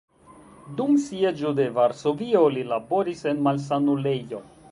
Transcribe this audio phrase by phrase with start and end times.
[0.79, 4.45] Dum sieĝo de Varsovio li laboris en malsanulejo.